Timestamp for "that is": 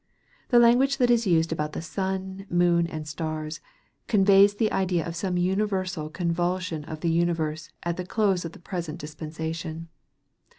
0.97-1.27